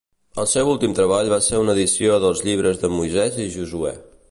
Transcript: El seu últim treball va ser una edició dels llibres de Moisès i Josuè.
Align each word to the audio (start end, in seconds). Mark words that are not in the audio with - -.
El 0.43 0.45
seu 0.53 0.71
últim 0.71 0.95
treball 0.99 1.29
va 1.33 1.39
ser 1.49 1.59
una 1.65 1.75
edició 1.77 2.17
dels 2.25 2.43
llibres 2.47 2.83
de 2.85 2.91
Moisès 2.97 3.41
i 3.45 3.49
Josuè. 3.59 3.97